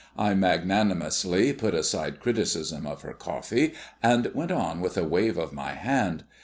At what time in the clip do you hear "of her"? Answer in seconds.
2.87-3.13